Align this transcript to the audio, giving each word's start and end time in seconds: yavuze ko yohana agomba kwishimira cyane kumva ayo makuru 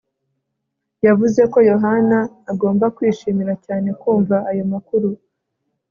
yavuze 1.05 1.41
ko 1.51 1.57
yohana 1.71 2.19
agomba 2.51 2.85
kwishimira 2.95 3.53
cyane 3.65 3.89
kumva 4.01 4.35
ayo 4.51 4.63
makuru 4.71 5.09